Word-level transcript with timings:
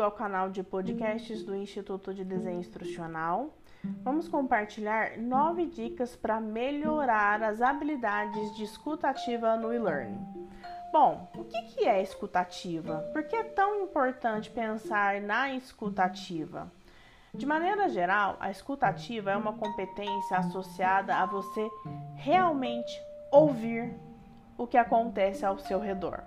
Bem-vindo 0.00 0.14
ao 0.14 0.18
canal 0.18 0.48
de 0.48 0.62
podcasts 0.62 1.42
do 1.42 1.54
Instituto 1.54 2.14
de 2.14 2.24
Desenho 2.24 2.58
Instrucional. 2.58 3.54
Vamos 4.02 4.26
compartilhar 4.28 5.18
nove 5.18 5.66
dicas 5.66 6.16
para 6.16 6.40
melhorar 6.40 7.42
as 7.42 7.60
habilidades 7.60 8.56
de 8.56 8.64
escutativa 8.64 9.58
no 9.58 9.74
e-learning. 9.74 10.18
Bom, 10.90 11.30
o 11.36 11.44
que 11.44 11.86
é 11.86 12.00
escutativa? 12.00 13.10
Por 13.12 13.24
que 13.24 13.36
é 13.36 13.44
tão 13.44 13.82
importante 13.82 14.48
pensar 14.48 15.20
na 15.20 15.52
escutativa? 15.52 16.72
De 17.34 17.44
maneira 17.44 17.86
geral, 17.90 18.38
a 18.40 18.50
escutativa 18.50 19.30
é 19.30 19.36
uma 19.36 19.52
competência 19.52 20.38
associada 20.38 21.14
a 21.16 21.26
você 21.26 21.68
realmente 22.16 22.90
ouvir 23.30 23.94
o 24.60 24.66
que 24.66 24.76
acontece 24.76 25.46
ao 25.46 25.58
seu 25.58 25.80
redor. 25.80 26.22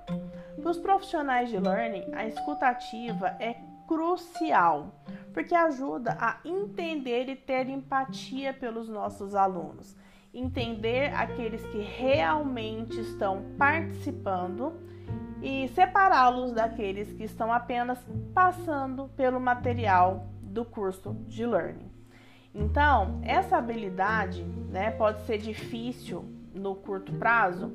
Para 0.60 0.72
os 0.72 0.80
profissionais 0.80 1.50
de 1.50 1.60
learning, 1.60 2.16
a 2.16 2.26
escutativa 2.26 3.28
é 3.40 3.58
crucial, 3.88 4.92
porque 5.32 5.54
ajuda 5.54 6.18
a 6.20 6.40
entender 6.44 7.30
e 7.30 7.36
ter 7.36 7.70
empatia 7.70 8.52
pelos 8.52 8.90
nossos 8.90 9.36
alunos, 9.36 9.96
entender 10.34 11.14
aqueles 11.14 11.64
que 11.68 11.78
realmente 11.78 13.00
estão 13.00 13.44
participando 13.56 14.82
e 15.40 15.68
separá-los 15.76 16.54
daqueles 16.54 17.14
que 17.14 17.26
estão 17.26 17.54
apenas 17.54 18.04
passando 18.34 19.10
pelo 19.10 19.40
material 19.40 20.26
do 20.42 20.66
curso 20.66 21.14
de 21.28 21.46
learning. 21.46 21.92
Então, 22.52 23.20
essa 23.22 23.58
habilidade 23.58 24.42
né, 24.72 24.90
pode 24.90 25.22
ser 25.28 25.38
difícil 25.38 26.26
no 26.52 26.74
curto 26.74 27.14
prazo, 27.14 27.72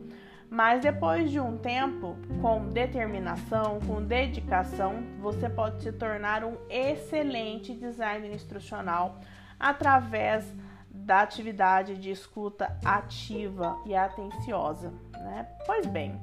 mas 0.50 0.80
depois 0.80 1.30
de 1.30 1.38
um 1.38 1.56
tempo, 1.58 2.16
com 2.40 2.68
determinação, 2.68 3.78
com 3.80 4.02
dedicação, 4.02 5.02
você 5.20 5.48
pode 5.48 5.82
se 5.82 5.92
tornar 5.92 6.44
um 6.44 6.56
excelente 6.70 7.74
designer 7.74 8.32
instrucional 8.32 9.20
através 9.60 10.44
da 10.90 11.20
atividade 11.20 11.96
de 11.96 12.10
escuta 12.10 12.76
ativa 12.84 13.78
e 13.84 13.94
atenciosa. 13.94 14.92
Né? 15.12 15.46
Pois 15.66 15.86
bem, 15.86 16.18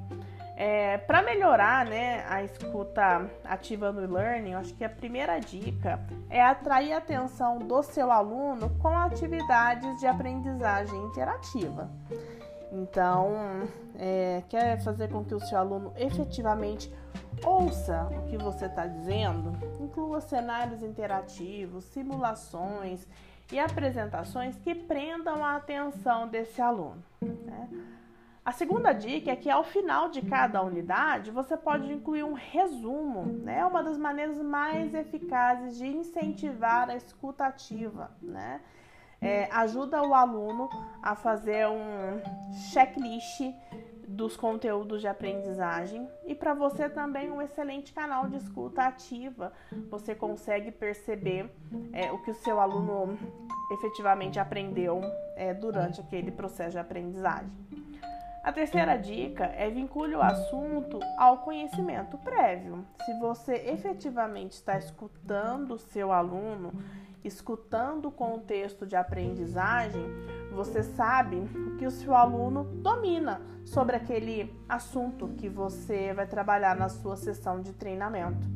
é, 0.56 0.96
para 0.96 1.22
melhorar 1.22 1.84
né, 1.84 2.24
a 2.28 2.42
escuta 2.42 3.30
ativa 3.44 3.92
no 3.92 4.02
e-learning, 4.02 4.54
acho 4.54 4.74
que 4.74 4.84
a 4.84 4.88
primeira 4.88 5.38
dica 5.38 6.00
é 6.30 6.42
atrair 6.42 6.94
a 6.94 6.98
atenção 6.98 7.58
do 7.58 7.82
seu 7.82 8.10
aluno 8.10 8.70
com 8.78 8.88
atividades 8.88 10.00
de 10.00 10.06
aprendizagem 10.06 10.98
interativa. 11.04 11.90
Então, 12.72 13.68
é, 13.98 14.42
quer 14.48 14.80
fazer 14.82 15.08
com 15.08 15.24
que 15.24 15.34
o 15.34 15.40
seu 15.40 15.58
aluno 15.58 15.92
efetivamente 15.96 16.92
ouça 17.44 18.08
o 18.10 18.28
que 18.28 18.36
você 18.36 18.66
está 18.66 18.86
dizendo? 18.86 19.52
Inclua 19.80 20.20
cenários 20.20 20.82
interativos, 20.82 21.84
simulações 21.84 23.06
e 23.52 23.58
apresentações 23.58 24.56
que 24.56 24.74
prendam 24.74 25.44
a 25.44 25.56
atenção 25.56 26.28
desse 26.28 26.60
aluno. 26.60 27.02
Né? 27.20 27.68
A 28.44 28.52
segunda 28.52 28.92
dica 28.92 29.32
é 29.32 29.36
que 29.36 29.50
ao 29.50 29.64
final 29.64 30.08
de 30.08 30.22
cada 30.22 30.62
unidade 30.62 31.32
você 31.32 31.56
pode 31.56 31.92
incluir 31.92 32.22
um 32.22 32.32
resumo, 32.32 33.24
né? 33.42 33.58
É 33.58 33.64
uma 33.64 33.82
das 33.82 33.98
maneiras 33.98 34.38
mais 34.40 34.94
eficazes 34.94 35.76
de 35.76 35.88
incentivar 35.88 36.88
a 36.88 36.94
escutativa, 36.94 38.08
né? 38.22 38.60
É, 39.20 39.48
ajuda 39.50 40.02
o 40.02 40.14
aluno 40.14 40.68
a 41.02 41.14
fazer 41.14 41.66
um 41.68 42.20
checklist 42.72 43.40
dos 44.08 44.36
conteúdos 44.36 45.00
de 45.00 45.08
aprendizagem 45.08 46.08
e 46.24 46.34
para 46.34 46.54
você 46.54 46.88
também 46.88 47.30
um 47.30 47.42
excelente 47.42 47.92
canal 47.92 48.28
de 48.28 48.36
escuta 48.36 48.82
ativa. 48.82 49.52
Você 49.90 50.14
consegue 50.14 50.70
perceber 50.70 51.50
é, 51.92 52.10
o 52.12 52.18
que 52.22 52.30
o 52.30 52.34
seu 52.34 52.60
aluno 52.60 53.18
efetivamente 53.70 54.38
aprendeu 54.38 55.00
é, 55.36 55.52
durante 55.52 56.00
aquele 56.00 56.30
processo 56.30 56.72
de 56.72 56.78
aprendizagem. 56.78 57.50
A 58.46 58.52
terceira 58.52 58.96
dica 58.96 59.46
é 59.46 59.68
vincule 59.68 60.14
o 60.14 60.22
assunto 60.22 61.00
ao 61.18 61.38
conhecimento 61.38 62.16
prévio. 62.18 62.86
Se 63.04 63.12
você 63.18 63.54
efetivamente 63.54 64.52
está 64.52 64.78
escutando 64.78 65.72
o 65.72 65.78
seu 65.78 66.12
aluno 66.12 66.72
escutando 67.26 68.06
o 68.06 68.12
contexto 68.12 68.86
de 68.86 68.96
aprendizagem, 68.96 70.04
você 70.52 70.82
sabe 70.82 71.36
o 71.36 71.76
que 71.76 71.86
o 71.86 71.90
seu 71.90 72.14
aluno 72.14 72.64
domina 72.64 73.40
sobre 73.64 73.96
aquele 73.96 74.54
assunto 74.68 75.28
que 75.36 75.48
você 75.48 76.14
vai 76.14 76.26
trabalhar 76.26 76.76
na 76.76 76.88
sua 76.88 77.16
sessão 77.16 77.60
de 77.60 77.72
treinamento. 77.72 78.46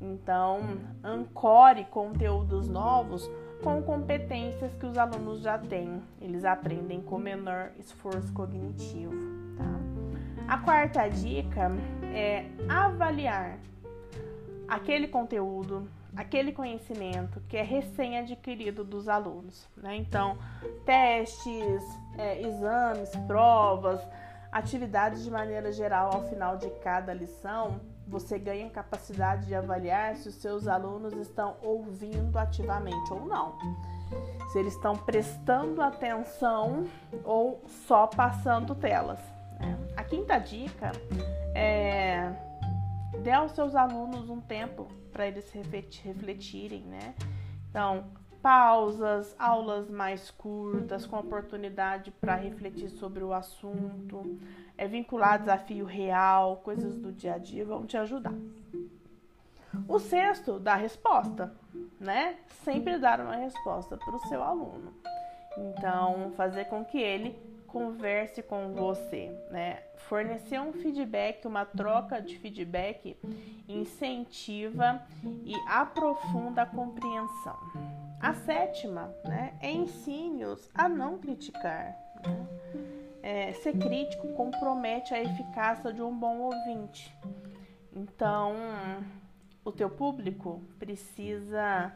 Então, 0.00 0.60
ancore 1.04 1.84
conteúdos 1.84 2.68
novos 2.68 3.30
com 3.62 3.82
competências 3.82 4.74
que 4.74 4.86
os 4.86 4.96
alunos 4.96 5.40
já 5.40 5.58
têm. 5.58 6.02
Eles 6.20 6.44
aprendem 6.44 7.00
com 7.00 7.18
menor 7.18 7.70
esforço 7.78 8.32
cognitivo. 8.32 9.14
Tá? 9.56 10.54
A 10.54 10.58
quarta 10.58 11.08
dica 11.08 11.70
é 12.14 12.46
avaliar 12.68 13.58
aquele 14.68 15.08
conteúdo, 15.08 15.88
aquele 16.16 16.50
conhecimento 16.50 17.40
que 17.48 17.56
é 17.56 17.62
recém-adquirido 17.62 18.82
dos 18.82 19.08
alunos. 19.08 19.68
Né? 19.76 19.96
Então, 19.96 20.38
testes, 20.84 21.82
é, 22.16 22.40
exames, 22.40 23.10
provas, 23.26 24.00
atividades 24.50 25.22
de 25.22 25.30
maneira 25.30 25.70
geral 25.70 26.14
ao 26.14 26.28
final 26.28 26.56
de 26.56 26.70
cada 26.80 27.12
lição, 27.12 27.80
você 28.08 28.38
ganha 28.38 28.70
capacidade 28.70 29.46
de 29.46 29.54
avaliar 29.54 30.16
se 30.16 30.28
os 30.28 30.36
seus 30.36 30.66
alunos 30.66 31.12
estão 31.14 31.56
ouvindo 31.62 32.38
ativamente 32.38 33.12
ou 33.12 33.26
não. 33.26 33.58
Se 34.52 34.58
eles 34.58 34.74
estão 34.74 34.96
prestando 34.96 35.82
atenção 35.82 36.86
ou 37.24 37.62
só 37.86 38.06
passando 38.06 38.74
telas. 38.74 39.18
Né? 39.58 39.76
A 39.96 40.04
quinta 40.04 40.38
dica 40.38 40.92
é 41.54 42.32
dê 43.26 43.32
aos 43.32 43.50
seus 43.50 43.74
alunos 43.74 44.30
um 44.30 44.40
tempo 44.40 44.86
para 45.10 45.26
eles 45.26 45.50
refletirem, 45.50 46.82
né? 46.82 47.12
Então, 47.68 48.04
pausas, 48.40 49.34
aulas 49.36 49.90
mais 49.90 50.30
curtas, 50.30 51.04
com 51.04 51.18
oportunidade 51.18 52.12
para 52.20 52.36
refletir 52.36 52.88
sobre 52.88 53.24
o 53.24 53.32
assunto, 53.32 54.38
é 54.78 54.86
vincular 54.86 55.40
desafio 55.40 55.84
real, 55.84 56.58
coisas 56.58 56.94
do 56.94 57.10
dia 57.10 57.34
a 57.34 57.38
dia 57.38 57.64
vão 57.64 57.84
te 57.84 57.96
ajudar. 57.96 58.34
O 59.88 59.98
sexto, 59.98 60.60
dá 60.60 60.76
resposta, 60.76 61.52
né? 61.98 62.36
Sempre 62.62 62.96
dar 62.96 63.20
uma 63.20 63.34
resposta 63.34 63.96
para 63.96 64.14
o 64.14 64.20
seu 64.28 64.40
aluno. 64.40 64.94
Então, 65.58 66.30
fazer 66.36 66.66
com 66.66 66.84
que 66.84 66.98
ele 66.98 67.36
converse 67.66 68.42
com 68.42 68.72
você, 68.72 69.30
né? 69.50 69.82
Fornecer 70.08 70.60
um 70.60 70.72
feedback, 70.72 71.46
uma 71.46 71.64
troca 71.64 72.20
de 72.20 72.38
feedback 72.38 73.16
incentiva 73.68 75.02
e 75.44 75.54
aprofunda 75.66 76.62
a 76.62 76.66
compreensão. 76.66 77.58
A 78.20 78.32
sétima, 78.32 79.14
né, 79.24 79.54
é 79.60 79.70
ensine-os 79.70 80.70
a 80.74 80.88
não 80.88 81.18
criticar. 81.18 81.96
Né? 82.24 82.46
É, 83.22 83.52
ser 83.54 83.76
crítico 83.76 84.28
compromete 84.34 85.12
a 85.12 85.20
eficácia 85.20 85.92
de 85.92 86.00
um 86.00 86.16
bom 86.16 86.38
ouvinte. 86.38 87.14
Então, 87.92 88.54
o 89.64 89.72
teu 89.72 89.90
público 89.90 90.62
precisa 90.78 91.92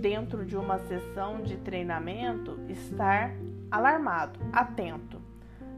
dentro 0.00 0.44
de 0.44 0.56
uma 0.56 0.78
sessão 0.78 1.42
de 1.42 1.56
treinamento, 1.58 2.58
estar 2.68 3.30
alarmado, 3.72 4.38
atento. 4.52 5.20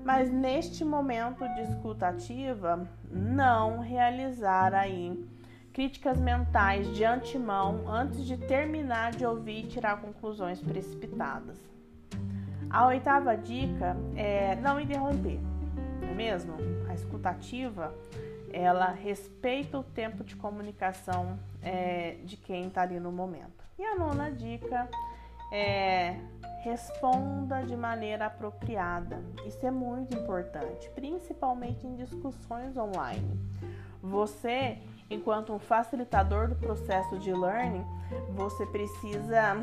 Mas 0.04 0.30
neste 0.30 0.84
momento 0.84 1.48
de 1.54 1.62
escuta 1.62 2.08
ativa, 2.08 2.86
não 3.10 3.78
realizar 3.78 4.74
aí 4.74 5.26
críticas 5.72 6.20
mentais 6.20 6.88
de 6.94 7.04
antemão 7.04 7.88
antes 7.88 8.26
de 8.26 8.36
terminar 8.36 9.12
de 9.12 9.24
ouvir 9.24 9.64
e 9.64 9.68
tirar 9.68 10.00
conclusões 10.00 10.60
precipitadas. 10.60 11.58
A 12.68 12.86
oitava 12.88 13.36
dica 13.36 13.96
é 14.16 14.56
não 14.56 14.78
interromper, 14.80 15.40
não 16.02 16.08
é 16.08 16.14
mesmo? 16.14 16.54
A 16.88 16.94
escutativa 16.94 17.94
ela 18.52 18.90
respeita 18.90 19.78
o 19.78 19.82
tempo 19.82 20.22
de 20.22 20.36
comunicação 20.36 21.38
é, 21.60 22.18
de 22.24 22.36
quem 22.36 22.68
está 22.68 22.82
ali 22.82 23.00
no 23.00 23.10
momento. 23.10 23.64
E 23.76 23.84
a 23.84 23.96
nona 23.96 24.30
dica 24.30 24.88
é 25.54 26.16
responda 26.64 27.62
de 27.62 27.76
maneira 27.76 28.26
apropriada. 28.26 29.22
Isso 29.46 29.64
é 29.64 29.70
muito 29.70 30.16
importante, 30.16 30.90
principalmente 30.90 31.86
em 31.86 31.94
discussões 31.94 32.76
online. 32.76 33.38
Você, 34.02 34.78
enquanto 35.08 35.52
um 35.52 35.58
facilitador 35.60 36.48
do 36.48 36.56
processo 36.56 37.18
de 37.18 37.32
learning, 37.32 37.84
você 38.30 38.66
precisa 38.66 39.56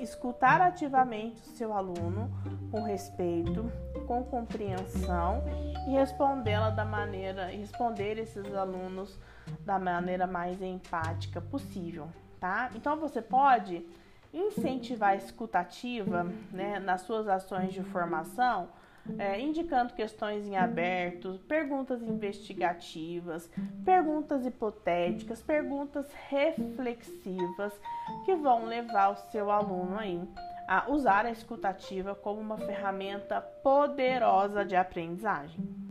escutar 0.00 0.60
ativamente 0.60 1.40
o 1.42 1.56
seu 1.56 1.72
aluno 1.72 2.30
com 2.72 2.82
respeito, 2.82 3.70
com 4.06 4.24
compreensão 4.24 5.44
e 5.86 5.92
respondê-la 5.92 6.70
da 6.70 6.84
maneira, 6.84 7.46
responder 7.46 8.18
esses 8.18 8.54
alunos 8.54 9.18
da 9.60 9.78
maneira 9.78 10.26
mais 10.26 10.60
empática 10.60 11.40
possível, 11.40 12.08
tá? 12.40 12.70
Então 12.74 12.96
você 12.96 13.22
pode 13.22 13.86
incentivar 14.32 15.10
a 15.10 15.16
escutativa 15.16 16.24
né, 16.52 16.78
nas 16.78 17.02
suas 17.02 17.28
ações 17.28 17.72
de 17.72 17.82
formação 17.82 18.68
é, 19.16 19.40
indicando 19.40 19.94
questões 19.94 20.46
em 20.46 20.56
aberto, 20.56 21.40
perguntas 21.48 22.02
investigativas, 22.02 23.48
perguntas 23.84 24.44
hipotéticas, 24.44 25.40
perguntas 25.40 26.06
reflexivas 26.28 27.72
que 28.24 28.34
vão 28.34 28.66
levar 28.66 29.10
o 29.10 29.16
seu 29.30 29.50
aluno 29.50 29.96
aí 29.98 30.20
a 30.66 30.90
usar 30.90 31.24
a 31.24 31.30
escutativa 31.30 32.14
como 32.14 32.40
uma 32.40 32.58
ferramenta 32.58 33.40
poderosa 33.40 34.64
de 34.64 34.76
aprendizagem. 34.76 35.87